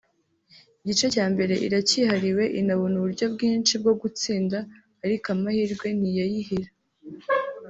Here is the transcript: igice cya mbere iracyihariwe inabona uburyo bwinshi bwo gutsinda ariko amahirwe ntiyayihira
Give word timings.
igice 0.83 1.05
cya 1.13 1.25
mbere 1.33 1.53
iracyihariwe 1.67 2.43
inabona 2.59 2.95
uburyo 2.97 3.25
bwinshi 3.33 3.73
bwo 3.81 3.93
gutsinda 4.01 4.57
ariko 5.05 5.25
amahirwe 5.35 5.87
ntiyayihira 5.97 6.71